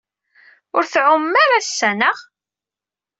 [0.75, 2.17] Ur tɛummem ara ass-a, anaɣ?